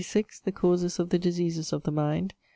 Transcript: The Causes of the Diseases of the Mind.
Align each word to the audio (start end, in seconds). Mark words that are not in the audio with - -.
The 0.45 0.51
Causes 0.51 0.97
of 0.97 1.09
the 1.09 1.19
Diseases 1.19 1.71
of 1.71 1.83
the 1.83 1.91
Mind. 1.91 2.33